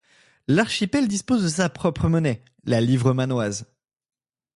[0.47, 3.67] L’archipel dispose de sa propre monnaie, la livre mannoise.